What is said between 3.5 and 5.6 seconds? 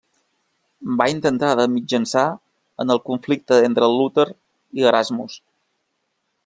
entre Luter i Erasmus.